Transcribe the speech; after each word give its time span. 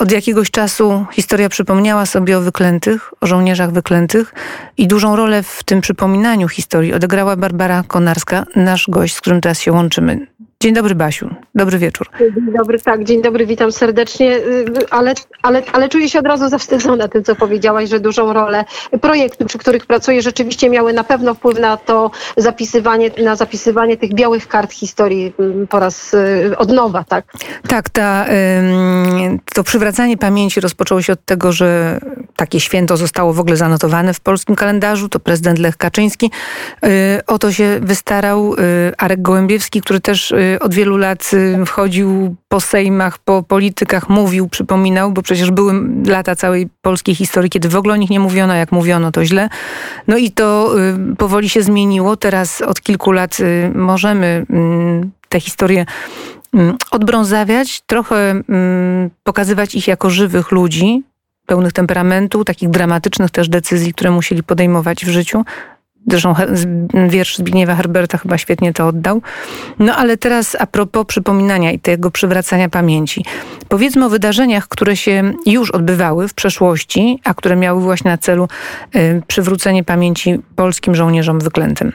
od 0.00 0.12
jakiegoś 0.12 0.50
czasu 0.50 1.06
historia 1.12 1.48
przypomniała 1.48 2.06
sobie 2.06 2.38
o 2.38 2.40
wyklętych, 2.40 3.14
o 3.20 3.26
żołnierzach 3.26 3.72
wyklętych 3.72 4.34
i 4.76 4.86
dużą 4.86 5.16
rolę 5.16 5.42
w 5.42 5.64
tym 5.64 5.80
przypominaniu 5.80 6.48
historii 6.48 6.94
odegrała 6.94 7.36
Barbara 7.36 7.84
Konarska, 7.88 8.46
nasz 8.56 8.86
gość, 8.88 9.14
z 9.14 9.20
którym 9.20 9.40
teraz 9.40 9.60
się 9.60 9.72
łączymy. 9.72 10.26
Dzień 10.62 10.74
dobry, 10.74 10.94
Basiu. 10.94 11.30
Dobry 11.54 11.78
wieczór. 11.78 12.10
Dzień 12.20 12.52
dobry, 12.58 12.80
tak, 12.80 13.04
dzień 13.04 13.22
dobry, 13.22 13.46
witam 13.46 13.72
serdecznie, 13.72 14.36
y, 14.36 14.64
ale, 14.90 15.14
ale, 15.42 15.62
ale 15.72 15.88
czuję 15.88 16.08
się 16.08 16.18
od 16.18 16.26
razu 16.26 16.48
zawstydzona 16.48 17.08
tym, 17.08 17.24
co 17.24 17.36
powiedziałaś, 17.36 17.88
że 17.88 18.00
dużą 18.00 18.32
rolę 18.32 18.64
projekty, 19.00 19.44
przy 19.44 19.58
których 19.58 19.86
pracuję, 19.86 20.22
rzeczywiście 20.22 20.70
miały 20.70 20.92
na 20.92 21.04
pewno 21.04 21.34
wpływ 21.34 21.58
na 21.58 21.76
to 21.76 22.10
zapisywanie, 22.36 23.10
na 23.24 23.36
zapisywanie 23.36 23.96
tych 23.96 24.14
białych 24.14 24.48
kart 24.48 24.72
historii 24.72 25.32
y, 25.62 25.66
po 25.66 25.78
raz 25.78 26.14
y, 26.14 26.54
od 26.56 26.70
nowa, 26.70 27.04
tak? 27.04 27.24
Tak, 27.68 27.90
ta, 27.90 28.26
to 29.54 29.64
przywracanie 29.64 30.16
pamięci 30.16 30.60
rozpoczęło 30.60 31.02
się 31.02 31.12
od 31.12 31.24
tego, 31.24 31.52
że 31.52 32.00
takie 32.36 32.60
święto 32.60 32.96
zostało 32.96 33.32
w 33.32 33.40
ogóle 33.40 33.56
zanotowane 33.56 34.14
w 34.14 34.20
polskim 34.20 34.56
kalendarzu, 34.56 35.08
to 35.08 35.20
prezydent 35.20 35.58
Lech 35.58 35.76
Kaczyński. 35.76 36.30
O 37.26 37.38
to 37.38 37.52
się 37.52 37.78
wystarał 37.82 38.54
Arek 38.98 39.22
Gołębiewski, 39.22 39.80
który 39.80 40.00
też 40.00 40.34
od 40.60 40.74
wielu 40.74 40.96
lat 40.96 41.30
y, 41.32 41.66
chodził 41.66 42.36
po 42.48 42.60
sejmach, 42.60 43.18
po 43.18 43.42
politykach, 43.42 44.08
mówił, 44.08 44.48
przypominał, 44.48 45.12
bo 45.12 45.22
przecież 45.22 45.50
były 45.50 45.72
lata 46.06 46.36
całej 46.36 46.68
polskiej 46.82 47.14
historii, 47.14 47.50
kiedy 47.50 47.68
w 47.68 47.76
ogóle 47.76 47.94
o 47.94 47.96
nich 47.96 48.10
nie 48.10 48.20
mówiono, 48.20 48.54
jak 48.54 48.72
mówiono, 48.72 49.12
to 49.12 49.24
źle. 49.24 49.48
No 50.08 50.16
i 50.16 50.30
to 50.30 50.74
y, 51.12 51.16
powoli 51.16 51.48
się 51.48 51.62
zmieniło. 51.62 52.16
Teraz 52.16 52.62
od 52.62 52.80
kilku 52.80 53.12
lat 53.12 53.40
y, 53.40 53.72
możemy 53.74 54.46
te 55.28 55.40
historie 55.40 55.86
odbrązawiać, 56.90 57.80
trochę 57.80 58.42
pokazywać 59.24 59.74
ich 59.74 59.88
jako 59.88 60.10
żywych 60.10 60.50
ludzi, 60.50 61.02
pełnych 61.46 61.72
temperamentu, 61.72 62.44
takich 62.44 62.70
dramatycznych 62.70 63.30
też 63.30 63.48
decyzji, 63.48 63.94
które 63.94 64.10
musieli 64.10 64.42
podejmować 64.42 65.04
w 65.04 65.08
życiu, 65.08 65.44
Zresztą 66.08 66.34
wiersz 67.08 67.36
Zbigniewa 67.36 67.74
Herberta 67.74 68.18
chyba 68.18 68.38
świetnie 68.38 68.72
to 68.72 68.86
oddał. 68.86 69.22
No 69.78 69.96
ale 69.96 70.16
teraz 70.16 70.56
a 70.60 70.66
propos 70.66 71.06
przypominania 71.06 71.72
i 71.72 71.78
tego 71.78 72.10
przywracania 72.10 72.68
pamięci. 72.68 73.24
Powiedzmy 73.68 74.04
o 74.04 74.08
wydarzeniach, 74.08 74.68
które 74.68 74.96
się 74.96 75.32
już 75.46 75.70
odbywały 75.70 76.28
w 76.28 76.34
przeszłości, 76.34 77.20
a 77.24 77.34
które 77.34 77.56
miały 77.56 77.82
właśnie 77.82 78.10
na 78.10 78.18
celu 78.18 78.48
y, 78.96 79.22
przywrócenie 79.26 79.84
pamięci 79.84 80.38
polskim 80.56 80.94
żołnierzom 80.94 81.40
wyklętym. 81.40 81.92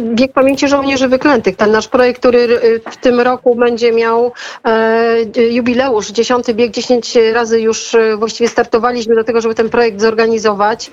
Bieg 0.00 0.32
Pamięci 0.32 0.68
Żołnierzy 0.68 1.08
Wyklętych. 1.08 1.56
Ten 1.56 1.70
nasz 1.70 1.88
projekt, 1.88 2.20
który 2.20 2.38
y, 2.38 2.80
w 2.90 2.96
tym 2.96 3.20
roku 3.20 3.54
będzie 3.54 3.92
miał 3.92 4.32
e, 4.64 5.16
jubileusz, 5.50 6.08
dziesiąty 6.10 6.54
bieg, 6.54 6.70
dziesięć 6.70 7.18
razy 7.32 7.60
już 7.60 7.94
e, 7.94 8.16
właściwie 8.16 8.48
startowaliśmy 8.48 9.14
do 9.14 9.24
tego, 9.24 9.40
żeby 9.40 9.54
ten 9.54 9.70
projekt 9.70 10.00
zorganizować. 10.00 10.90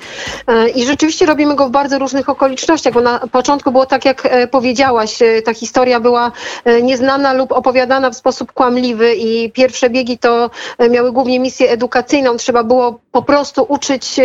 E, 0.47 0.69
I 0.69 0.85
rzeczywiście 0.85 1.25
robimy 1.25 1.55
go 1.55 1.67
w 1.67 1.71
bardzo 1.71 1.99
różnych 1.99 2.29
okolicznościach, 2.29 2.93
bo 2.93 3.01
na 3.01 3.19
początku 3.19 3.71
było 3.71 3.85
tak, 3.85 4.05
jak 4.05 4.25
e, 4.25 4.47
powiedziałaś, 4.47 5.19
ta 5.45 5.53
historia 5.53 5.99
była 5.99 6.31
nieznana 6.83 7.33
lub 7.33 7.51
opowiadana 7.51 8.09
w 8.09 8.15
sposób 8.15 8.51
kłamliwy 8.51 9.15
i 9.15 9.51
pierwsze 9.51 9.89
biegi 9.89 10.17
to 10.17 10.49
miały 10.89 11.11
głównie 11.11 11.39
misję 11.39 11.69
edukacyjną. 11.69 12.37
Trzeba 12.37 12.63
było 12.63 12.99
po 13.11 13.21
prostu 13.21 13.65
uczyć, 13.69 14.15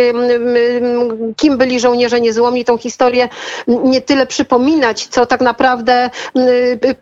kim 1.37 1.59
byli 1.59 1.81
żołnierze 1.81 2.21
niezłomni, 2.21 2.65
tą 2.65 2.79
historię 2.79 3.29
nie 3.67 4.01
tyle 4.01 4.27
przypominać, 4.27 4.64
co 5.11 5.27
tak 5.27 5.41
naprawdę 5.41 6.11
y, 6.37 6.41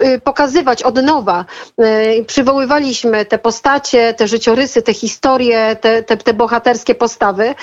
y, 0.03 0.07
y, 0.07 0.21
pokazywać 0.21 0.83
od 0.83 1.03
nowa. 1.03 1.45
Przywoływaliśmy 2.27 3.25
te 3.25 3.39
postacie, 3.39 4.15
te 4.15 4.29
życiorysy, 4.29 4.83
te 4.83 4.95
historie, 4.95 5.77
te, 5.81 6.03
te, 6.03 6.17
te 6.17 6.35
bohaterskie 6.35 6.95
postawy. 6.95 7.55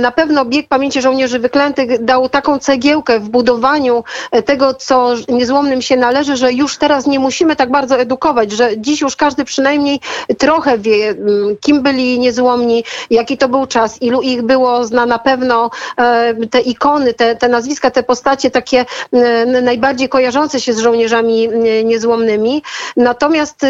Na 0.00 0.10
pewno 0.10 0.44
bieg 0.44 0.68
pamięci 0.68 1.02
żołnierzy 1.02 1.38
wyklętych 1.38 2.04
dał 2.04 2.28
taką 2.28 2.58
cegiełkę 2.58 3.20
w 3.20 3.28
budowaniu 3.28 4.04
tego, 4.44 4.74
co 4.74 5.14
niezłomnym 5.28 5.82
się 5.82 5.96
należy, 5.96 6.36
że 6.36 6.52
już 6.52 6.78
teraz 6.78 7.06
nie 7.06 7.18
musimy 7.18 7.56
tak 7.56 7.70
bardzo 7.70 7.98
edukować, 7.98 8.52
że 8.52 8.78
dziś 8.78 9.00
już 9.00 9.16
każdy 9.16 9.44
przynajmniej 9.44 10.00
trochę 10.38 10.78
wie, 10.78 11.14
kim 11.60 11.82
byli 11.82 12.18
niezłomni, 12.18 12.84
jaki 13.10 13.38
to 13.38 13.48
był 13.48 13.66
czas, 13.66 14.02
ilu 14.02 14.22
ich 14.22 14.42
było, 14.42 14.84
zna 14.84 15.06
na 15.06 15.18
pewno 15.18 15.70
e, 15.98 16.34
te 16.50 16.60
ikony, 16.60 17.14
te, 17.14 17.36
te 17.36 17.48
nazwiska, 17.48 17.90
te 17.90 18.02
postacie 18.02 18.50
takie 18.50 18.73
e, 18.80 19.46
najbardziej 19.46 20.08
kojarzące 20.08 20.60
się 20.60 20.72
z 20.72 20.78
żołnierzami 20.78 21.48
e, 21.48 21.84
niezłomnymi. 21.84 22.62
Natomiast 22.96 23.66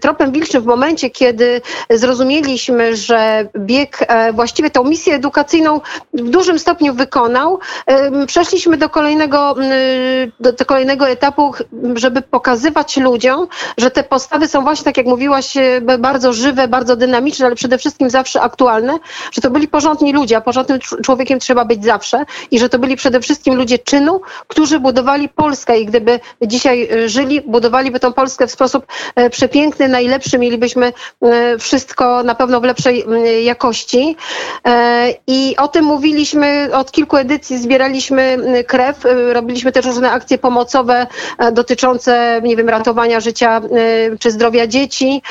tropem 0.00 0.32
wilczym 0.32 0.62
w 0.62 0.66
momencie, 0.66 1.10
kiedy 1.10 1.60
zrozumieliśmy, 1.90 2.96
że 2.96 3.48
bieg 3.58 3.98
właściwie 4.32 4.70
tą 4.70 4.84
misję 4.84 5.14
edukacyjną 5.14 5.80
w 6.14 6.30
dużym 6.30 6.58
stopniu 6.58 6.94
wykonał, 6.94 7.58
przeszliśmy 8.26 8.76
do 8.76 8.88
kolejnego, 8.88 9.54
do, 10.40 10.64
kolejnego 10.66 11.08
etapu, 11.08 11.52
żeby 11.94 12.22
pokazywać 12.22 12.96
ludziom, 12.96 13.46
że 13.78 13.90
te 13.90 14.02
postawy 14.02 14.48
są 14.48 14.62
właśnie, 14.62 14.84
tak 14.84 14.96
jak 14.96 15.06
mówiłaś, 15.06 15.54
bardzo 15.98 16.32
żywe, 16.32 16.68
bardzo 16.68 16.96
dynamiczne, 16.96 17.46
ale 17.46 17.54
przede 17.54 17.78
wszystkim 17.78 18.10
zawsze 18.10 18.40
aktualne, 18.40 18.98
że 19.32 19.42
to 19.42 19.50
byli 19.50 19.68
porządni 19.68 20.12
ludzie, 20.12 20.36
a 20.36 20.40
porządnym 20.40 20.78
człowiekiem 20.78 21.38
trzeba 21.38 21.64
być 21.64 21.84
zawsze 21.84 22.24
i 22.50 22.58
że 22.58 22.68
to 22.68 22.78
byli 22.78 22.96
przede 22.96 23.20
wszystkim 23.20 23.54
ludzie 23.54 23.78
czynu, 23.78 24.20
którzy 24.48 24.80
budowali 24.80 25.28
Polskę 25.28 25.78
i 25.78 25.86
gdyby 25.86 26.20
dzisiaj 26.42 26.88
e, 26.92 27.08
żyli, 27.08 27.40
budowaliby 27.40 28.00
tą 28.00 28.12
Polskę 28.12 28.46
w 28.46 28.50
sposób 28.50 28.86
e, 29.14 29.30
przepiękny, 29.30 29.88
najlepszy, 29.88 30.38
mielibyśmy 30.38 30.92
e, 31.22 31.58
wszystko 31.58 32.22
na 32.22 32.34
pewno 32.34 32.60
w 32.60 32.64
lepszej 32.64 33.04
jakości. 33.44 34.16
I 35.26 35.54
o 35.58 35.68
tym 35.68 35.84
mówiliśmy 35.84 36.68
od 36.72 36.92
kilku 36.92 37.16
edycji, 37.16 37.58
zbieraliśmy 37.58 38.38
krew, 38.66 38.96
robiliśmy 39.32 39.72
też 39.72 39.86
różne 39.86 40.10
akcje 40.10 40.38
pomocowe 40.38 41.06
dotyczące, 41.52 42.40
nie 42.44 42.56
wiem, 42.56 42.68
ratowania 42.68 43.20
życia 43.20 43.60
czy 44.20 44.30
zdrowia 44.30 44.66
dzieci, 44.66 45.22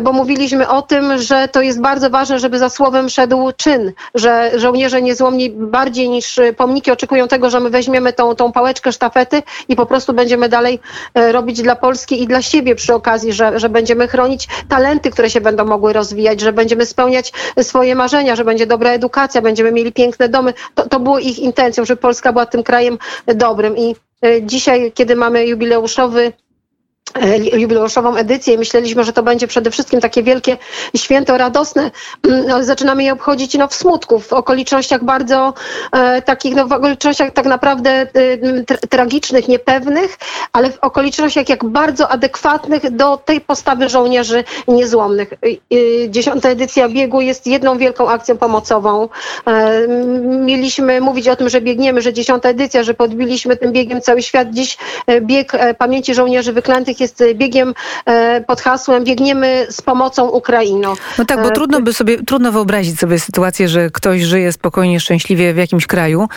bo 0.00 0.12
mówiliśmy 0.12 0.68
o 0.68 0.82
tym, 0.82 1.18
że 1.18 1.48
to 1.48 1.62
jest 1.62 1.80
bardzo 1.80 2.10
ważne, 2.10 2.38
żeby 2.38 2.58
za 2.58 2.68
słowem 2.68 3.08
szedł 3.08 3.52
czyn, 3.56 3.92
że 4.14 4.50
żołnierze 4.54 5.02
niezłomni 5.02 5.50
bardziej 5.50 6.08
niż 6.08 6.40
pomniki 6.56 6.90
oczekują 6.90 7.28
tego, 7.28 7.50
że 7.50 7.60
my 7.60 7.70
weźmiemy 7.70 8.12
tą, 8.12 8.34
tą 8.40 8.52
pałeczkę 8.52 8.92
sztafety 8.92 9.42
i 9.68 9.76
po 9.76 9.86
prostu 9.86 10.12
będziemy 10.12 10.48
dalej 10.48 10.80
e, 11.14 11.32
robić 11.32 11.62
dla 11.62 11.76
Polski 11.76 12.22
i 12.22 12.26
dla 12.26 12.42
siebie 12.42 12.74
przy 12.74 12.94
okazji, 12.94 13.32
że, 13.32 13.60
że 13.60 13.68
będziemy 13.68 14.08
chronić 14.08 14.48
talenty, 14.68 15.10
które 15.10 15.30
się 15.30 15.40
będą 15.40 15.64
mogły 15.64 15.92
rozwijać, 15.92 16.40
że 16.40 16.52
będziemy 16.52 16.86
spełniać 16.86 17.32
swoje 17.62 17.94
marzenia, 17.94 18.36
że 18.36 18.44
będzie 18.44 18.66
dobra 18.66 18.90
edukacja, 18.90 19.42
będziemy 19.42 19.72
mieli 19.72 19.92
piękne 19.92 20.28
domy. 20.28 20.54
To, 20.74 20.88
to 20.88 21.00
było 21.00 21.18
ich 21.18 21.38
intencją, 21.38 21.84
żeby 21.84 22.00
Polska 22.00 22.32
była 22.32 22.46
tym 22.46 22.62
krajem 22.62 22.98
dobrym 23.26 23.76
i 23.76 23.96
e, 24.24 24.42
dzisiaj, 24.42 24.92
kiedy 24.92 25.16
mamy 25.16 25.46
jubileuszowy 25.46 26.32
E, 26.32 26.49
jubileuszową 27.52 28.16
edycję 28.16 28.54
i 28.54 28.58
myśleliśmy, 28.58 29.04
że 29.04 29.12
to 29.12 29.22
będzie 29.22 29.46
przede 29.46 29.70
wszystkim 29.70 30.00
takie 30.00 30.22
wielkie 30.22 30.56
święto 30.96 31.38
radosne, 31.38 31.90
mm, 32.28 32.50
ale 32.52 32.64
zaczynamy 32.64 33.04
je 33.04 33.12
obchodzić 33.12 33.54
no, 33.54 33.68
w 33.68 33.74
smutku, 33.74 34.20
w 34.20 34.32
okolicznościach 34.32 35.04
bardzo 35.04 35.54
e, 35.92 36.22
takich, 36.22 36.54
no, 36.54 36.66
w 36.66 36.72
okolicznościach 36.72 37.32
tak 37.32 37.46
naprawdę 37.46 37.90
e, 37.90 38.06
tragicznych, 38.88 39.48
niepewnych, 39.48 40.18
ale 40.52 40.70
w 40.70 40.78
okolicznościach 40.78 41.48
jak 41.48 41.64
bardzo 41.64 42.08
adekwatnych 42.08 42.90
do 42.90 43.16
tej 43.16 43.40
postawy 43.40 43.88
żołnierzy 43.88 44.44
niezłomnych. 44.68 45.34
Dziesiąta 46.08 46.48
edycja 46.48 46.88
biegu 46.88 47.20
jest 47.20 47.46
jedną 47.46 47.78
wielką 47.78 48.08
akcją 48.08 48.36
pomocową. 48.36 49.08
E, 49.46 49.88
mieliśmy 50.20 51.00
mówić 51.00 51.28
o 51.28 51.36
tym, 51.36 51.48
że 51.48 51.60
biegniemy, 51.60 52.02
że 52.02 52.12
dziesiąta 52.12 52.48
edycja, 52.48 52.82
że 52.82 52.94
podbiliśmy 52.94 53.56
tym 53.56 53.72
biegiem 53.72 54.00
cały 54.00 54.22
świat. 54.22 54.50
Dziś 54.50 54.78
e, 55.06 55.20
bieg 55.20 55.54
e, 55.54 55.74
pamięci 55.74 56.14
żołnierzy 56.14 56.52
wyklętych 56.52 56.99
jest 57.00 57.24
biegiem 57.34 57.74
e, 58.06 58.40
pod 58.40 58.60
hasłem 58.60 59.04
biegniemy 59.04 59.66
z 59.70 59.82
pomocą 59.82 60.28
Ukrainą. 60.28 60.94
No 61.18 61.24
tak, 61.24 61.42
bo 61.42 61.48
e, 61.48 61.52
trudno 61.52 61.80
by 61.80 61.92
sobie, 61.92 62.18
trudno 62.22 62.52
wyobrazić 62.52 62.98
sobie 62.98 63.18
sytuację, 63.18 63.68
że 63.68 63.90
ktoś 63.90 64.22
żyje 64.22 64.52
spokojnie, 64.52 65.00
szczęśliwie 65.00 65.54
w 65.54 65.56
jakimś 65.56 65.86
kraju, 65.86 66.28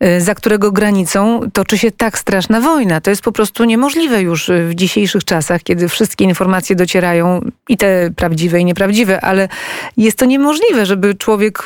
e, 0.00 0.20
za 0.20 0.34
którego 0.34 0.72
granicą 0.72 1.40
toczy 1.52 1.78
się 1.78 1.90
tak 1.90 2.18
straszna 2.18 2.60
wojna. 2.60 3.00
To 3.00 3.10
jest 3.10 3.22
po 3.22 3.32
prostu 3.32 3.64
niemożliwe 3.64 4.22
już 4.22 4.50
w 4.68 4.74
dzisiejszych 4.74 5.24
czasach, 5.24 5.62
kiedy 5.62 5.88
wszystkie 5.88 6.24
informacje 6.24 6.76
docierają 6.76 7.40
i 7.68 7.76
te 7.76 8.10
prawdziwe 8.16 8.60
i 8.60 8.64
nieprawdziwe, 8.64 9.20
ale 9.20 9.48
jest 9.96 10.18
to 10.18 10.24
niemożliwe, 10.24 10.86
żeby 10.86 11.14
człowiek 11.14 11.64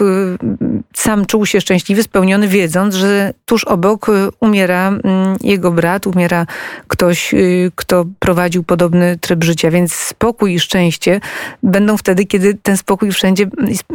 sam 0.94 1.26
czuł 1.26 1.46
się 1.46 1.61
szczęśliwy, 1.61 2.02
spełniony, 2.02 2.49
wiedząc, 2.49 2.94
że 2.94 3.35
tuż 3.46 3.64
obok 3.64 4.06
umiera 4.41 4.88
mm, 4.88 5.37
jego 5.41 5.70
brat, 5.70 6.06
umiera 6.06 6.46
ktoś, 6.88 7.35
kto 7.75 8.05
prowadzi 8.19 8.44
prowadził 8.44 8.64
podobny 8.64 9.19
tryb 9.19 9.44
życia, 9.44 9.70
więc 9.70 9.94
spokój 9.94 10.55
i 10.55 10.61
szczęście 10.61 11.20
będą 11.62 11.96
wtedy, 11.96 12.26
kiedy 12.26 12.55
ten 12.55 12.76
spokój 12.76 13.12
wszędzie 13.12 13.46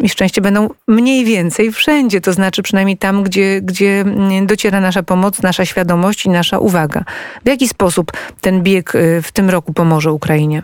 i 0.01 0.09
szczęście 0.09 0.41
będą 0.41 0.69
mniej 0.87 1.25
więcej 1.25 1.71
wszędzie, 1.71 2.21
to 2.21 2.33
znaczy 2.33 2.63
przynajmniej 2.63 2.97
tam, 2.97 3.23
gdzie, 3.23 3.61
gdzie 3.61 4.05
dociera 4.45 4.79
nasza 4.79 5.03
pomoc, 5.03 5.41
nasza 5.41 5.65
świadomość 5.65 6.25
i 6.25 6.29
nasza 6.29 6.59
uwaga. 6.59 7.03
W 7.45 7.47
jaki 7.47 7.67
sposób 7.67 8.11
ten 8.41 8.63
bieg 8.63 8.95
y, 8.95 9.21
w 9.21 9.31
tym 9.31 9.49
roku 9.49 9.73
pomoże 9.73 10.11
Ukrainie? 10.11 10.63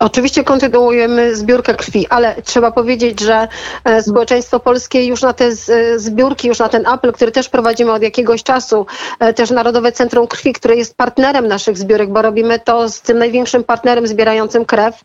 Oczywiście 0.00 0.44
kontynuujemy 0.44 1.36
zbiórkę 1.36 1.74
krwi, 1.74 2.06
ale 2.08 2.42
trzeba 2.42 2.70
powiedzieć, 2.70 3.20
że 3.20 3.48
e, 3.84 4.02
społeczeństwo 4.02 4.60
polskie 4.60 5.06
już 5.06 5.22
na 5.22 5.32
te 5.32 5.44
e, 5.44 5.98
zbiórki, 5.98 6.48
już 6.48 6.58
na 6.58 6.68
ten 6.68 6.86
apel, 6.86 7.12
który 7.12 7.32
też 7.32 7.48
prowadzimy 7.48 7.92
od 7.92 8.02
jakiegoś 8.02 8.42
czasu, 8.42 8.86
e, 9.18 9.32
też 9.32 9.50
Narodowe 9.50 9.92
Centrum 9.92 10.26
Krwi, 10.26 10.52
które 10.52 10.76
jest 10.76 10.96
partnerem 10.96 11.48
naszych 11.48 11.78
zbiórek, 11.78 12.10
bo 12.10 12.22
robimy 12.22 12.58
to 12.58 12.88
z 12.88 13.00
tym 13.00 13.18
największym 13.18 13.64
partnerem 13.64 14.06
zbierającym 14.06 14.64
krew, 14.64 15.04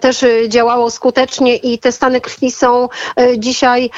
też 0.00 0.24
działało 0.48 0.90
skutecznie 0.90 1.56
i 1.56 1.78
te 1.78 1.92
stany 1.92 2.20
krwi 2.20 2.50
są 2.50 2.88
dzisiaj 3.38 3.90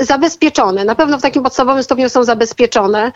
zabezpieczone. 0.00 0.84
Na 0.84 0.94
pewno 0.94 1.18
w 1.18 1.22
takim 1.22 1.42
podstawowym 1.42 1.82
stopniu 1.82 2.08
są 2.08 2.24
zabezpieczone. 2.24 3.12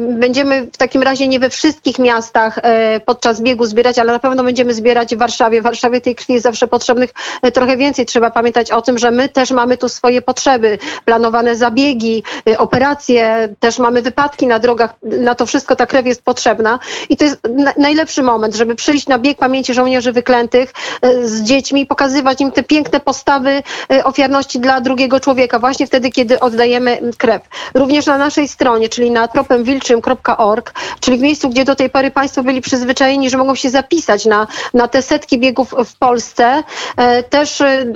Będziemy 0.00 0.66
w 0.72 0.76
takim 0.76 1.02
razie 1.02 1.28
nie 1.28 1.40
we 1.40 1.50
wszystkich 1.50 1.98
miastach 1.98 2.58
podczas 3.04 3.40
biegu 3.40 3.66
zbierać, 3.66 3.98
ale 3.98 4.12
na 4.12 4.18
pewno 4.18 4.44
będziemy 4.44 4.74
zbierać 4.74 4.87
zbierać 4.88 5.14
w 5.14 5.18
Warszawie. 5.18 5.60
W 5.60 5.64
Warszawie 5.64 6.00
tej 6.00 6.14
krwi 6.14 6.32
jest 6.32 6.44
zawsze 6.44 6.68
potrzebnych 6.68 7.10
e, 7.42 7.52
trochę 7.52 7.76
więcej. 7.76 8.06
Trzeba 8.06 8.30
pamiętać 8.30 8.70
o 8.70 8.82
tym, 8.82 8.98
że 8.98 9.10
my 9.10 9.28
też 9.28 9.50
mamy 9.50 9.76
tu 9.76 9.88
swoje 9.88 10.22
potrzeby, 10.22 10.78
planowane 11.04 11.56
zabiegi, 11.56 12.22
e, 12.48 12.58
operacje, 12.58 13.48
też 13.60 13.78
mamy 13.78 14.02
wypadki 14.02 14.46
na 14.46 14.58
drogach. 14.58 14.94
Na 15.02 15.34
to 15.34 15.46
wszystko 15.46 15.76
ta 15.76 15.86
krew 15.86 16.06
jest 16.06 16.22
potrzebna. 16.22 16.78
I 17.08 17.16
to 17.16 17.24
jest 17.24 17.40
najlepszy 17.78 18.22
moment, 18.22 18.54
żeby 18.54 18.74
przyjść 18.74 19.06
na 19.06 19.18
bieg 19.18 19.38
pamięci 19.38 19.74
żołnierzy 19.74 20.12
wyklętych 20.12 20.72
e, 21.02 21.28
z 21.28 21.42
dziećmi 21.42 21.80
i 21.80 21.86
pokazywać 21.86 22.40
im 22.40 22.52
te 22.52 22.62
piękne 22.62 23.00
postawy 23.00 23.62
ofiarności 24.04 24.60
dla 24.60 24.80
drugiego 24.80 25.20
człowieka, 25.20 25.58
właśnie 25.58 25.86
wtedy, 25.86 26.10
kiedy 26.10 26.40
oddajemy 26.40 27.00
krew. 27.18 27.42
Również 27.74 28.06
na 28.06 28.18
naszej 28.18 28.48
stronie, 28.48 28.88
czyli 28.88 29.10
na 29.10 29.28
tropemwilczym.org, 29.28 30.74
czyli 31.00 31.18
w 31.18 31.20
miejscu, 31.20 31.48
gdzie 31.48 31.64
do 31.64 31.74
tej 31.74 31.90
pory 31.90 32.10
Państwo 32.10 32.42
byli 32.42 32.60
przyzwyczajeni, 32.60 33.30
że 33.30 33.38
mogą 33.38 33.54
się 33.54 33.70
zapisać 33.70 34.26
na, 34.26 34.46
na 34.78 34.88
te 34.88 35.02
setki 35.02 35.38
biegów 35.38 35.74
w 35.86 35.98
Polsce. 35.98 36.62
E, 36.96 37.22
też 37.22 37.60
e, 37.60 37.86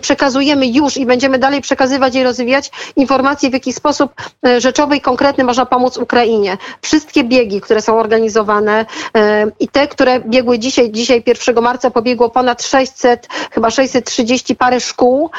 przekazujemy 0.00 0.66
już 0.66 0.96
i 0.96 1.06
będziemy 1.06 1.38
dalej 1.38 1.60
przekazywać 1.60 2.14
i 2.14 2.22
rozwijać 2.22 2.70
informacje, 2.96 3.50
w 3.50 3.52
jaki 3.52 3.72
sposób 3.72 4.12
e, 4.46 4.60
rzeczowy 4.60 4.96
i 4.96 5.00
konkretny 5.00 5.44
można 5.44 5.66
pomóc 5.66 5.96
Ukrainie. 5.96 6.58
Wszystkie 6.82 7.24
biegi, 7.24 7.60
które 7.60 7.82
są 7.82 7.98
organizowane 7.98 8.86
i 9.60 9.68
te, 9.68 9.88
które 9.88 10.20
biegły 10.20 10.58
dzisiaj, 10.58 10.90
dzisiaj 10.90 11.22
1 11.26 11.62
marca 11.62 11.90
pobiegło 11.90 12.30
ponad 12.30 12.62
600, 12.62 13.28
chyba 13.50 13.70
630 13.70 14.56
parę 14.56 14.80
szkół, 14.80 15.30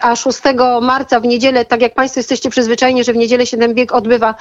a 0.00 0.16
6 0.16 0.38
marca 0.82 1.20
w 1.20 1.24
niedzielę, 1.24 1.64
tak 1.64 1.82
jak 1.82 1.94
Państwo 1.94 2.20
jesteście 2.20 2.50
przyzwyczajeni, 2.50 3.04
że 3.04 3.12
w 3.12 3.16
niedzielę 3.16 3.46
się 3.46 3.56
ten 3.56 3.74
bieg 3.74 3.92
odbywa, 3.92 4.34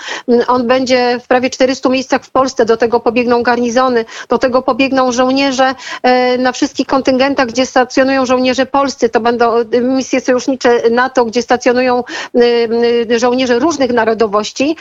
on 0.47 0.67
będzie 0.67 1.19
w 1.23 1.27
prawie 1.27 1.49
400 1.49 1.89
miejscach 1.89 2.23
w 2.23 2.29
Polsce, 2.29 2.65
do 2.65 2.77
tego 2.77 2.99
pobiegną 2.99 3.43
garnizony, 3.43 4.05
do 4.29 4.37
tego 4.37 4.61
pobiegną 4.61 5.11
żołnierze 5.17 5.75
e, 6.03 6.37
na 6.37 6.51
wszystkich 6.51 6.87
kontyngentach, 6.87 7.47
gdzie 7.47 7.65
stacjonują 7.65 8.25
żołnierze 8.25 8.65
polscy. 8.65 9.09
To 9.09 9.19
będą 9.19 9.55
e, 9.57 9.81
misje 9.81 10.21
sojusznicze 10.21 10.89
NATO, 10.91 11.25
gdzie 11.25 11.41
stacjonują 11.41 12.03
e, 13.09 13.19
żołnierze 13.19 13.59
różnych 13.59 13.91
narodowości. 13.93 14.75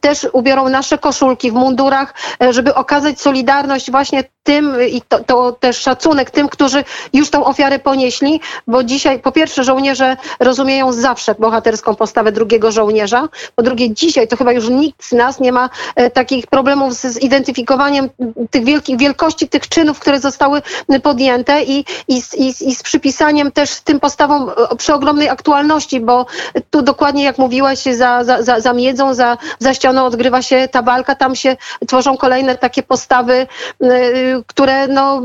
Też 0.00 0.26
ubiorą 0.32 0.68
nasze 0.68 0.98
koszulki 0.98 1.50
w 1.50 1.54
mundurach, 1.54 2.14
żeby 2.50 2.74
okazać 2.74 3.20
solidarność 3.20 3.90
właśnie 3.90 4.24
tym 4.42 4.76
i 4.90 5.02
to, 5.08 5.24
to, 5.24 5.52
też 5.52 5.76
szacunek 5.78 6.30
tym, 6.30 6.48
którzy 6.48 6.84
już 7.12 7.30
tą 7.30 7.44
ofiarę 7.44 7.78
ponieśli, 7.78 8.40
bo 8.66 8.84
dzisiaj 8.84 9.18
po 9.18 9.32
pierwsze 9.32 9.64
żołnierze 9.64 10.16
rozumieją 10.40 10.92
zawsze 10.92 11.34
bohaterską 11.38 11.94
postawę 11.94 12.32
drugiego 12.32 12.72
żołnierza, 12.72 13.28
po 13.54 13.62
drugie 13.62 13.94
dzisiaj 13.94 14.28
to 14.28 14.36
chyba 14.36 14.52
już 14.52 14.68
nikt 14.68 15.04
z 15.04 15.12
nas 15.12 15.40
nie 15.40 15.52
ma 15.52 15.70
takich 16.12 16.46
problemów 16.46 16.94
z 16.94 17.06
zidentyfikowaniem 17.06 18.08
tych 18.50 18.64
wielkich 18.64 18.98
wielkości 18.98 19.45
tych 19.48 19.68
czynów, 19.68 20.00
które 20.00 20.20
zostały 20.20 20.62
podjęte 21.02 21.62
i, 21.62 21.84
i, 22.08 22.22
i, 22.36 22.54
i 22.60 22.74
z 22.74 22.82
przypisaniem 22.82 23.52
też 23.52 23.80
tym 23.80 24.00
postawom 24.00 24.50
e, 24.70 24.76
przy 24.76 24.94
ogromnej 24.94 25.28
aktualności, 25.28 26.00
bo 26.00 26.26
tu 26.70 26.82
dokładnie 26.82 27.24
jak 27.24 27.38
mówiłaś, 27.38 27.82
za, 27.82 28.24
za, 28.24 28.42
za, 28.42 28.60
za 28.60 28.72
miedzą, 28.72 29.14
za, 29.14 29.38
za 29.58 29.74
ścianą 29.74 30.04
odgrywa 30.04 30.42
się 30.42 30.68
ta 30.68 30.82
walka, 30.82 31.14
tam 31.14 31.34
się 31.36 31.56
tworzą 31.88 32.16
kolejne 32.16 32.56
takie 32.56 32.82
postawy, 32.82 33.34
e, 33.34 33.86
które 34.46 34.88
no, 34.88 35.22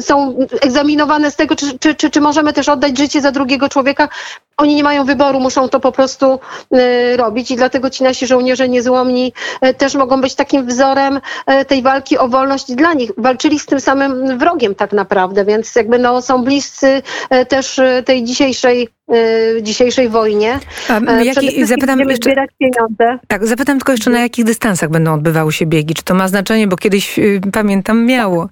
są 0.00 0.36
egzaminowane 0.60 1.30
z 1.30 1.36
tego, 1.36 1.56
czy, 1.56 1.78
czy, 1.78 1.94
czy, 1.94 2.10
czy 2.10 2.20
możemy 2.20 2.52
też 2.52 2.68
oddać 2.68 2.98
życie 2.98 3.20
za 3.20 3.32
drugiego 3.32 3.68
człowieka, 3.68 4.08
oni 4.56 4.74
nie 4.74 4.82
mają 4.82 5.04
wyboru, 5.04 5.40
muszą 5.40 5.68
to 5.68 5.80
po 5.80 5.92
prostu 5.92 6.40
y, 6.76 7.16
robić 7.16 7.50
i 7.50 7.56
dlatego 7.56 7.90
ci 7.90 8.04
nasi 8.04 8.26
żołnierze 8.26 8.68
niezłomni 8.68 9.32
też 9.78 9.94
mogą 9.94 10.20
być 10.20 10.34
takim 10.34 10.66
wzorem 10.66 11.20
tej 11.68 11.82
walki 11.82 12.18
o 12.18 12.28
wolność 12.28 12.74
dla 12.74 12.94
nich. 12.94 13.10
Walczyli 13.18 13.51
z 13.58 13.66
tym 13.66 13.80
samym 13.80 14.38
wrogiem 14.38 14.74
tak 14.74 14.92
naprawdę, 14.92 15.44
więc 15.44 15.76
jakby 15.76 15.98
no, 15.98 16.22
są 16.22 16.44
bliscy 16.44 17.02
też 17.48 17.80
tej 18.04 18.24
dzisiejszej 18.24 18.88
dzisiejszej 19.62 20.08
wojnie. 20.08 20.60
A 20.88 21.12
jaki, 21.22 21.66
zapytam 21.66 22.00
jeszcze, 22.00 22.30
zbierać 22.30 22.50
pieniądze. 22.58 23.18
Tak, 23.28 23.46
zapytam 23.46 23.78
tylko 23.78 23.92
jeszcze 23.92 24.10
na 24.10 24.20
jakich 24.20 24.44
dystansach 24.44 24.90
będą 24.90 25.14
odbywały 25.14 25.52
się 25.52 25.66
biegi. 25.66 25.94
Czy 25.94 26.02
to 26.02 26.14
ma 26.14 26.28
znaczenie, 26.28 26.66
bo 26.66 26.76
kiedyś 26.76 27.20
pamiętam 27.52 28.04
miało. 28.06 28.48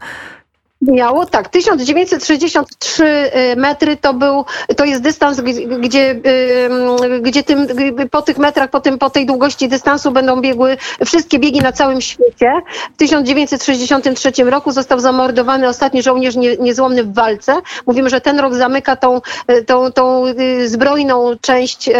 Miało, 0.82 1.26
tak. 1.26 1.48
1963 1.48 3.04
y, 3.04 3.56
metry 3.56 3.96
to 3.96 4.14
był, 4.14 4.44
to 4.76 4.84
jest 4.84 5.02
dystans, 5.02 5.40
gdzie, 5.80 6.10
y, 6.10 7.20
gdzie 7.20 7.42
tym, 7.42 7.66
po 8.10 8.22
tych 8.22 8.38
metrach, 8.38 8.70
po, 8.70 8.80
tym, 8.80 8.98
po 8.98 9.10
tej 9.10 9.26
długości 9.26 9.68
dystansu 9.68 10.10
będą 10.10 10.40
biegły 10.40 10.76
wszystkie 11.06 11.38
biegi 11.38 11.60
na 11.60 11.72
całym 11.72 12.00
świecie. 12.00 12.52
W 12.94 12.96
1963 12.96 14.32
roku 14.44 14.72
został 14.72 15.00
zamordowany 15.00 15.68
ostatni 15.68 16.02
żołnierz 16.02 16.36
nie, 16.36 16.56
niezłomny 16.56 17.04
w 17.04 17.14
walce. 17.14 17.60
Mówimy, 17.86 18.10
że 18.10 18.20
ten 18.20 18.38
rok 18.38 18.54
zamyka 18.54 18.96
tą, 18.96 19.20
y, 19.50 19.64
tą, 19.64 19.92
tą 19.92 20.24
zbrojną 20.66 21.36
część 21.40 21.90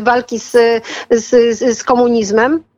walki 0.00 0.38
z, 0.38 0.56
z, 1.10 1.58
z 1.78 1.84
komunizmem. 1.84 2.69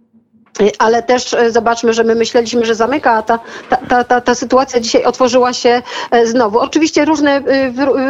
Ale 0.79 1.03
też 1.03 1.35
e, 1.35 1.51
zobaczmy, 1.51 1.93
że 1.93 2.05
my 2.05 2.15
myśleliśmy, 2.15 2.65
że 2.65 2.75
zamyka, 2.75 3.13
a 3.13 3.23
ta, 3.23 3.39
ta, 3.89 4.05
ta, 4.05 4.21
ta 4.21 4.35
sytuacja 4.35 4.81
dzisiaj 4.81 5.05
otworzyła 5.05 5.53
się 5.53 5.83
e, 6.11 6.27
znowu. 6.27 6.59
Oczywiście 6.59 7.05
różne, 7.05 7.43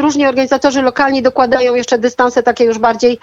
różni 0.00 0.26
organizatorzy 0.26 0.82
lokalni 0.82 1.22
dokładają 1.22 1.74
jeszcze 1.74 1.98
dystanse 1.98 2.42
takie 2.42 2.64
już 2.64 2.78
bardziej 2.78 3.18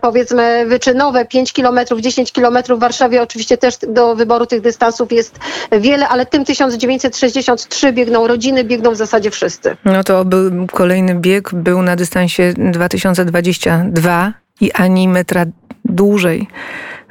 powiedzmy 0.00 0.66
wyczynowe, 0.66 1.24
5 1.24 1.52
kilometrów, 1.52 2.00
10 2.00 2.32
kilometrów. 2.32 2.78
W 2.78 2.80
Warszawie 2.80 3.22
oczywiście 3.22 3.58
też 3.58 3.74
do 3.88 4.16
wyboru 4.16 4.46
tych 4.46 4.60
dystansów 4.60 5.12
jest 5.12 5.38
wiele, 5.72 6.08
ale 6.08 6.26
tym 6.26 6.44
1963 6.44 7.92
biegną 7.92 8.26
rodziny, 8.26 8.64
biegną 8.64 8.90
w 8.90 8.96
zasadzie 8.96 9.30
wszyscy. 9.30 9.76
No 9.84 10.04
to 10.04 10.24
był 10.24 10.66
kolejny 10.66 11.14
bieg, 11.14 11.54
był 11.54 11.82
na 11.82 11.96
dystansie 11.96 12.54
2022 12.56 14.32
i 14.60 14.72
ani 14.72 15.08
metra 15.08 15.44
dłużej 15.84 16.48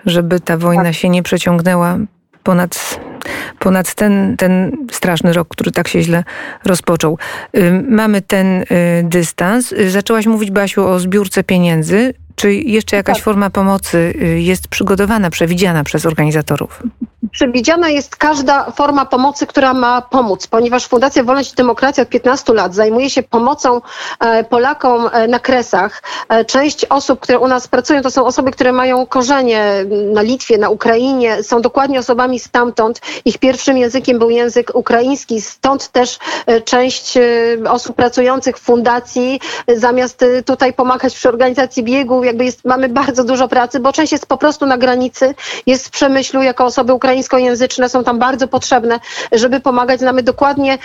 żeby 0.06 0.40
ta 0.40 0.58
wojna 0.58 0.84
tak. 0.84 0.94
się 0.94 1.10
nie 1.10 1.24
przeciągnęła 1.24 1.98
ponad, 2.44 3.00
ponad 3.60 3.96
ten, 3.96 4.38
ten 4.38 4.72
straszny 4.92 5.34
rok, 5.34 5.48
który 5.48 5.72
tak 5.72 5.88
się 5.88 6.02
źle 6.02 6.24
rozpoczął. 6.66 7.18
Mamy 7.90 8.22
ten 8.22 8.46
y, 8.48 8.66
dystans. 9.04 9.74
Zaczęłaś 9.90 10.26
mówić, 10.26 10.52
Basiu, 10.52 10.88
o 10.88 11.00
zbiórce 11.00 11.44
pieniędzy. 11.44 12.14
Czy 12.36 12.54
jeszcze 12.54 12.96
jakaś 12.96 13.18
tak. 13.18 13.24
forma 13.24 13.50
pomocy 13.50 14.14
y, 14.22 14.42
jest 14.42 14.68
przygotowana, 14.68 15.30
przewidziana 15.30 15.84
przez 15.84 16.06
organizatorów? 16.06 16.84
Przewidziana 17.32 17.90
jest 17.90 18.16
każda 18.16 18.72
forma 18.72 19.06
pomocy, 19.06 19.48
która 19.48 19.74
ma 19.74 20.02
pomóc, 20.02 20.48
ponieważ 20.48 20.88
Fundacja 20.88 21.24
Wolność 21.24 21.54
i 21.54 21.56
Demokracja 21.56 22.04
od 22.04 22.10
15 22.10 22.54
lat 22.54 22.76
zajmuje 22.76 23.10
się 23.10 23.24
pomocą 23.24 23.82
e, 24.20 24.44
Polakom 24.44 25.10
e, 25.12 25.28
na 25.28 25.40
kresach. 25.40 26.04
E, 26.30 26.46
część 26.46 26.86
osób, 26.86 27.20
które 27.20 27.40
u 27.40 27.48
nas 27.48 27.68
pracują, 27.68 28.02
to 28.02 28.12
są 28.12 28.26
osoby, 28.26 28.52
które 28.52 28.72
mają 28.72 29.06
korzenie 29.06 29.86
na 30.14 30.22
Litwie, 30.22 30.58
na 30.58 30.70
Ukrainie, 30.70 31.44
są 31.44 31.62
dokładnie 31.62 32.00
osobami 32.00 32.40
stamtąd. 32.40 33.02
Ich 33.26 33.38
pierwszym 33.38 33.78
językiem 33.78 34.20
był 34.20 34.30
język 34.30 34.72
ukraiński, 34.74 35.42
stąd 35.42 35.88
też 35.88 36.20
część 36.66 37.18
osób 37.70 37.96
pracujących 37.96 38.58
w 38.58 38.62
fundacji, 38.62 39.40
zamiast 39.68 40.26
tutaj 40.46 40.74
pomagać 40.74 41.16
przy 41.16 41.30
organizacji 41.30 41.84
biegu, 41.84 42.21
jakby 42.24 42.46
jest, 42.46 42.66
mamy 42.66 42.90
bardzo 42.90 43.24
dużo 43.24 43.48
pracy, 43.48 43.80
bo 43.80 43.94
część 43.94 44.12
jest 44.12 44.26
po 44.26 44.38
prostu 44.38 44.66
na 44.66 44.78
granicy, 44.78 45.36
jest 45.66 45.88
w 45.88 45.90
Przemyślu 45.90 46.42
jako 46.42 46.66
osoby 46.66 46.94
ukraińskojęzyczne, 46.94 47.90
są 47.90 48.04
tam 48.04 48.20
bardzo 48.20 48.48
potrzebne, 48.48 49.00
żeby 49.32 49.60
pomagać. 49.60 50.00
Znamy 50.00 50.24
dokładnie 50.24 50.78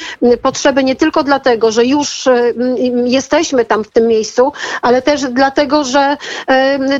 potrzeby 0.42 0.84
nie 0.84 0.96
tylko 0.96 1.22
dlatego, 1.22 1.72
że 1.72 1.84
już 1.84 2.28
jesteśmy 3.04 3.64
tam 3.64 3.84
w 3.84 3.90
tym 3.90 4.06
miejscu, 4.06 4.52
ale 4.82 5.02
też 5.02 5.22
dlatego, 5.22 5.84
że 5.84 6.16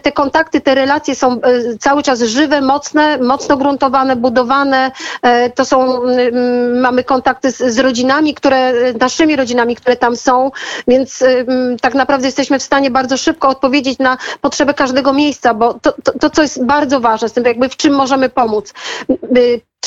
te 0.03 0.13
kontakty, 0.13 0.61
te 0.61 0.75
relacje 0.75 1.15
są 1.15 1.33
e, 1.33 1.41
cały 1.81 2.03
czas 2.03 2.23
żywe, 2.23 2.61
mocne, 2.61 3.19
mocno 3.19 3.57
gruntowane, 3.57 4.17
budowane. 4.17 4.91
E, 5.23 5.51
to 5.51 5.65
są, 5.65 6.03
mamy 6.75 7.05
kontakty 7.05 7.53
z, 7.53 7.57
z 7.59 7.79
rodzinami, 7.79 8.35
które, 8.35 8.73
naszymi 9.01 9.37
rodzinami, 9.37 9.77
które 9.77 9.97
tam 9.97 10.17
są, 10.17 10.51
więc 10.89 11.25
tak 11.81 11.95
naprawdę 11.95 12.27
jesteśmy 12.27 12.59
w 12.59 12.63
stanie 12.63 12.91
bardzo 12.91 13.17
szybko 13.17 13.49
odpowiedzieć 13.49 13.99
na 13.99 14.17
potrzebę 14.41 14.75
każdego 14.75 15.13
miejsca, 15.13 15.55
bo 15.55 15.75
to, 15.75 15.93
to, 16.05 16.19
to 16.19 16.31
co 16.31 16.43
jest 16.43 16.65
bardzo 16.65 17.01
ważne, 17.01 17.29
z 17.29 17.33
tym 17.33 17.45
jakby 17.45 17.69
w 17.69 17.77
czym 17.77 17.95
możemy 17.95 18.29
pomóc 18.29 18.75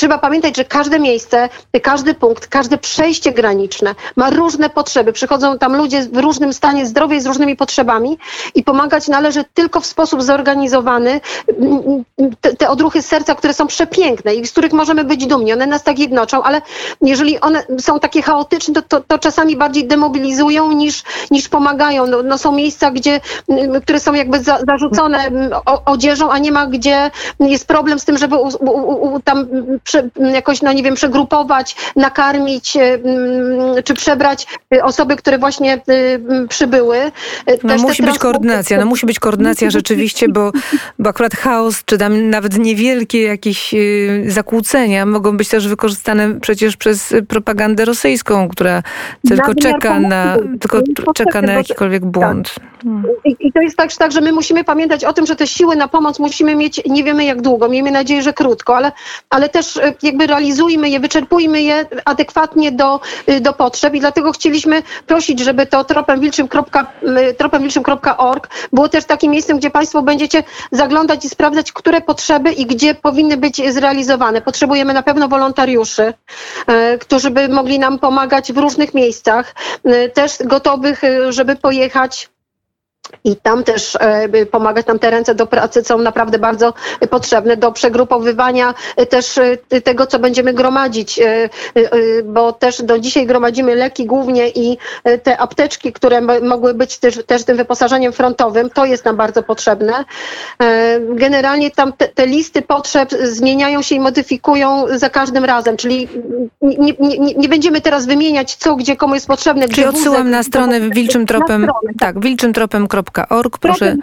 trzeba 0.00 0.18
pamiętać, 0.18 0.56
że 0.56 0.64
każde 0.64 0.98
miejsce, 0.98 1.48
każdy 1.82 2.14
punkt, 2.14 2.46
każde 2.46 2.78
przejście 2.78 3.32
graniczne 3.32 3.94
ma 4.16 4.30
różne 4.30 4.70
potrzeby. 4.70 5.12
Przychodzą 5.12 5.58
tam 5.58 5.76
ludzie 5.76 6.02
w 6.02 6.18
różnym 6.18 6.52
stanie 6.52 6.86
zdrowia 6.86 7.16
i 7.16 7.20
z 7.20 7.26
różnymi 7.26 7.56
potrzebami 7.56 8.18
i 8.54 8.62
pomagać 8.62 9.08
należy 9.08 9.44
tylko 9.54 9.80
w 9.80 9.86
sposób 9.86 10.22
zorganizowany. 10.22 11.20
Te, 12.40 12.56
te 12.56 12.68
odruchy 12.68 13.02
serca, 13.02 13.34
które 13.34 13.54
są 13.54 13.66
przepiękne 13.66 14.34
i 14.34 14.46
z 14.46 14.52
których 14.52 14.72
możemy 14.72 15.04
być 15.04 15.26
dumni, 15.26 15.52
one 15.52 15.66
nas 15.66 15.82
tak 15.82 15.98
jednoczą, 15.98 16.42
ale 16.42 16.62
jeżeli 17.02 17.40
one 17.40 17.62
są 17.78 18.00
takie 18.00 18.22
chaotyczne, 18.22 18.74
to, 18.74 18.82
to, 18.82 19.00
to 19.00 19.18
czasami 19.18 19.56
bardziej 19.56 19.86
demobilizują 19.86 20.72
niż, 20.72 21.02
niż 21.30 21.48
pomagają. 21.48 22.06
No, 22.06 22.22
no 22.22 22.38
są 22.38 22.52
miejsca, 22.52 22.90
gdzie, 22.90 23.20
które 23.82 24.00
są 24.00 24.14
jakby 24.14 24.42
za, 24.42 24.58
zarzucone 24.66 25.30
odzieżą, 25.84 26.30
a 26.30 26.38
nie 26.38 26.52
ma 26.52 26.66
gdzie 26.66 27.10
jest 27.40 27.66
problem 27.66 27.98
z 27.98 28.04
tym, 28.04 28.18
żeby 28.18 28.36
u, 28.36 28.48
u, 28.60 29.14
u, 29.14 29.20
tam 29.20 29.46
jakoś, 30.32 30.62
no 30.62 30.72
nie 30.72 30.82
wiem, 30.82 30.94
przegrupować, 30.94 31.76
nakarmić 31.96 32.76
czy 33.84 33.94
przebrać 33.94 34.46
osoby, 34.82 35.16
które 35.16 35.38
właśnie 35.38 35.80
przybyły. 36.48 37.12
No, 37.64 37.76
musi 37.76 38.02
być 38.02 38.18
koordynacja, 38.18 38.78
no 38.78 38.86
musi 38.86 39.06
być 39.06 39.18
koordynacja 39.18 39.70
rzeczywiście, 39.80 40.28
bo, 40.28 40.52
bo 40.98 41.10
akurat 41.10 41.34
chaos, 41.34 41.84
czy 41.84 41.98
tam 41.98 42.30
nawet 42.30 42.58
niewielkie 42.58 43.22
jakieś 43.22 43.74
zakłócenia 44.26 45.06
mogą 45.06 45.36
być 45.36 45.48
też 45.48 45.68
wykorzystane 45.68 46.40
przecież 46.40 46.76
przez 46.76 47.14
propagandę 47.28 47.84
rosyjską, 47.84 48.48
która 48.48 48.82
tylko 49.28 49.54
czeka 49.54 50.00
na, 50.00 50.36
tylko 50.60 50.80
czeka 51.14 51.42
na 51.42 51.52
jakikolwiek 51.52 52.04
błąd. 52.04 52.54
I, 53.24 53.36
I, 53.40 53.52
to 53.52 53.60
jest 53.60 53.76
tak, 53.76 53.92
tak, 53.92 54.12
że 54.12 54.20
my 54.20 54.32
musimy 54.32 54.64
pamiętać 54.64 55.04
o 55.04 55.12
tym, 55.12 55.26
że 55.26 55.36
te 55.36 55.46
siły 55.46 55.76
na 55.76 55.88
pomoc 55.88 56.18
musimy 56.18 56.56
mieć 56.56 56.80
nie 56.86 57.04
wiemy 57.04 57.24
jak 57.24 57.42
długo, 57.42 57.68
miejmy 57.68 57.90
nadzieję, 57.90 58.22
że 58.22 58.32
krótko, 58.32 58.76
ale, 58.76 58.92
ale 59.30 59.48
też 59.48 59.76
e, 59.76 59.94
jakby 60.02 60.26
realizujmy 60.26 60.88
je, 60.88 61.00
wyczerpujmy 61.00 61.62
je 61.62 61.86
adekwatnie 62.04 62.72
do, 62.72 63.00
e, 63.26 63.40
do 63.40 63.52
potrzeb 63.52 63.94
i 63.94 64.00
dlatego 64.00 64.32
chcieliśmy 64.32 64.82
prosić, 65.06 65.40
żeby 65.40 65.66
to 65.66 65.84
tropemwilczym.org 67.38 68.48
było 68.72 68.88
też 68.88 69.04
takim 69.04 69.32
miejscem, 69.32 69.58
gdzie 69.58 69.70
Państwo 69.70 70.02
będziecie 70.02 70.42
zaglądać 70.72 71.24
i 71.24 71.28
sprawdzać, 71.28 71.72
które 71.72 72.00
potrzeby 72.00 72.52
i 72.52 72.66
gdzie 72.66 72.94
powinny 72.94 73.36
być 73.36 73.72
zrealizowane. 73.72 74.42
Potrzebujemy 74.42 74.94
na 74.94 75.02
pewno 75.02 75.28
wolontariuszy, 75.28 76.14
e, 76.66 76.98
którzy 76.98 77.30
by 77.30 77.48
mogli 77.48 77.78
nam 77.78 77.98
pomagać 77.98 78.52
w 78.52 78.58
różnych 78.58 78.94
miejscach, 78.94 79.54
też 80.14 80.38
gotowych, 80.44 81.02
żeby 81.28 81.56
pojechać 81.56 82.30
i 83.24 83.36
tam 83.36 83.64
też 83.64 83.96
e, 84.00 84.46
pomagać 84.46 84.86
nam 84.86 84.98
te 84.98 85.10
ręce 85.10 85.34
do 85.34 85.46
pracy 85.46 85.84
są 85.84 85.98
naprawdę 85.98 86.38
bardzo 86.38 86.74
potrzebne 87.10 87.56
do 87.56 87.72
przegrupowywania 87.72 88.74
e, 88.96 89.06
też 89.06 89.38
e, 89.38 89.80
tego, 89.80 90.06
co 90.06 90.18
będziemy 90.18 90.54
gromadzić, 90.54 91.20
bo 92.24 92.52
też 92.52 92.82
do 92.82 92.98
dzisiaj 92.98 93.26
gromadzimy 93.26 93.74
leki 93.74 94.06
głównie 94.06 94.48
i 94.48 94.78
te 95.22 95.38
apteczki, 95.38 95.92
które 95.92 96.20
mogły 96.42 96.74
być 96.74 96.98
też, 96.98 97.18
też 97.26 97.44
tym 97.44 97.56
wyposażeniem 97.56 98.12
frontowym, 98.12 98.70
to 98.70 98.84
jest 98.84 99.04
nam 99.04 99.16
bardzo 99.16 99.42
potrzebne. 99.42 100.04
Generalnie 101.00 101.70
tam 101.70 101.92
te, 101.92 102.08
te 102.08 102.26
listy 102.26 102.62
potrzeb 102.62 103.10
zmieniają 103.22 103.82
się 103.82 103.94
i 103.94 104.00
modyfikują 104.00 104.84
za 104.90 105.10
każdym 105.10 105.44
razem, 105.44 105.76
czyli 105.76 106.08
nie, 106.62 106.94
nie, 107.00 107.34
nie 107.34 107.48
będziemy 107.48 107.80
teraz 107.80 108.06
wymieniać 108.06 108.54
co, 108.54 108.76
gdzie 108.76 108.96
komu 108.96 109.14
jest 109.14 109.26
potrzebne. 109.26 109.68
Czyli 109.68 109.86
odsyłam 109.86 110.30
na 110.30 110.42
stronę 110.42 110.80
wilczym 110.80 111.26
tropem, 111.26 111.68
tak, 111.98 112.20
wilczym 112.20 112.52
tropem 112.52 112.88
tropemwilczym.org. 113.02 113.58
Proszę, 113.58 113.96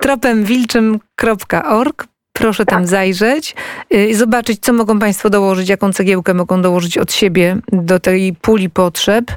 tropemwilczym.org. 0.00 2.06
Proszę 2.38 2.64
tak. 2.64 2.74
tam 2.74 2.86
zajrzeć 2.86 3.54
y, 3.94 4.06
i 4.06 4.14
zobaczyć, 4.14 4.58
co 4.62 4.72
mogą 4.72 4.98
Państwo 4.98 5.30
dołożyć, 5.30 5.68
jaką 5.68 5.92
cegiełkę 5.92 6.34
mogą 6.34 6.62
dołożyć 6.62 6.98
od 6.98 7.12
siebie 7.12 7.56
do 7.72 8.00
tej 8.00 8.34
puli 8.42 8.70
potrzeb. 8.70 9.30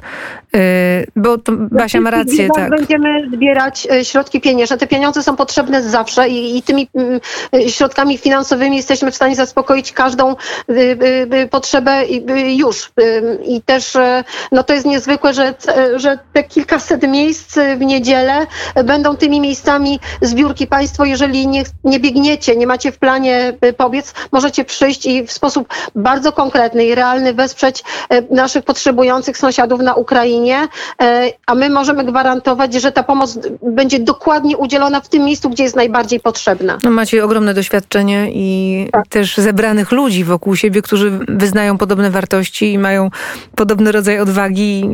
Y, 0.56 1.06
bo 1.16 1.38
to 1.38 1.52
Basia 1.56 2.00
ma 2.00 2.10
rację, 2.10 2.48
tak. 2.56 2.70
Będziemy 2.70 3.30
zbierać 3.34 3.88
y, 3.92 4.04
środki 4.04 4.40
pieniężne. 4.40 4.78
Te 4.78 4.86
pieniądze 4.86 5.22
są 5.22 5.36
potrzebne 5.36 5.82
zawsze 5.82 6.28
i, 6.28 6.58
i 6.58 6.62
tymi 6.62 6.88
środkami 7.68 8.18
finansowymi 8.18 8.76
jesteśmy 8.76 9.10
w 9.10 9.14
stanie 9.14 9.36
zaspokoić 9.36 9.92
każdą 9.92 10.36
potrzebę 11.50 12.04
już. 12.46 12.92
I 13.44 13.62
też 13.62 13.96
no 14.52 14.62
to 14.62 14.74
jest 14.74 14.86
niezwykłe, 14.86 15.34
że, 15.34 15.54
że 15.96 16.18
te 16.32 16.44
kilkaset 16.44 17.02
miejsc 17.08 17.58
w 17.76 17.80
niedzielę 17.80 18.46
będą 18.84 19.16
tymi 19.16 19.40
miejscami 19.40 20.00
zbiórki. 20.22 20.66
Państwo, 20.66 21.04
jeżeli 21.04 21.46
nie, 21.46 21.62
nie 21.84 22.00
biegniecie, 22.00 22.56
nie 22.56 22.66
macie 22.66 22.91
w 22.92 22.98
planie 22.98 23.52
y, 23.64 23.72
pobiec, 23.72 24.14
możecie 24.32 24.64
przyjść 24.64 25.06
i 25.06 25.26
w 25.26 25.32
sposób 25.32 25.68
bardzo 25.94 26.32
konkretny 26.32 26.84
i 26.84 26.94
realny 26.94 27.34
wesprzeć 27.34 27.80
y, 27.80 28.26
naszych 28.30 28.64
potrzebujących 28.64 29.38
sąsiadów 29.38 29.80
na 29.80 29.94
Ukrainie, 29.94 30.62
y, 30.62 31.06
a 31.46 31.54
my 31.54 31.70
możemy 31.70 32.04
gwarantować, 32.04 32.74
że 32.74 32.92
ta 32.92 33.02
pomoc 33.02 33.38
będzie 33.62 33.98
dokładnie 33.98 34.56
udzielona 34.56 35.00
w 35.00 35.08
tym 35.08 35.24
miejscu, 35.24 35.50
gdzie 35.50 35.62
jest 35.62 35.76
najbardziej 35.76 36.20
potrzebna. 36.20 36.78
No 36.82 36.90
macie 36.90 37.24
ogromne 37.24 37.54
doświadczenie 37.54 38.28
i 38.32 38.88
tak. 38.92 39.06
też 39.08 39.36
zebranych 39.36 39.92
ludzi 39.92 40.24
wokół 40.24 40.56
siebie, 40.56 40.82
którzy 40.82 41.10
wyznają 41.28 41.78
podobne 41.78 42.10
wartości 42.10 42.72
i 42.72 42.78
mają 42.78 43.10
podobny 43.56 43.92
rodzaj 43.92 44.20
odwagi 44.20 44.88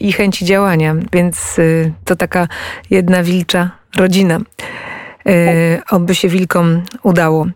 i 0.00 0.12
chęci 0.12 0.44
działania, 0.44 0.94
więc 1.12 1.56
to 2.04 2.16
taka 2.16 2.48
jedna 2.90 3.22
wilcza 3.22 3.70
rodzina. 3.96 4.40
E, 5.26 5.82
oby 5.90 6.14
się 6.14 6.28
wilkom 6.28 6.82
udało. 7.02 7.46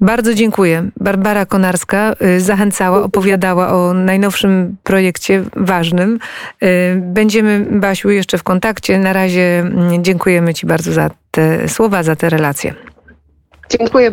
Bardzo 0.00 0.34
dziękuję. 0.34 0.90
Barbara 1.00 1.46
Konarska 1.46 2.14
e, 2.20 2.40
zachęcała, 2.40 3.02
opowiadała 3.02 3.68
o 3.68 3.94
najnowszym 3.94 4.76
projekcie 4.82 5.44
ważnym. 5.56 6.18
E, 6.60 6.94
będziemy, 6.94 7.66
Basiu, 7.70 8.10
jeszcze 8.10 8.38
w 8.38 8.42
kontakcie. 8.42 8.98
Na 8.98 9.12
razie 9.12 9.58
mm, 9.58 10.04
dziękujemy 10.04 10.54
Ci 10.54 10.66
bardzo 10.66 10.92
za 10.92 11.10
te 11.30 11.68
słowa, 11.68 12.02
za 12.02 12.16
te 12.16 12.30
relacje. 12.30 12.74
Dziękuję 13.70 14.10
bardzo. 14.10 14.12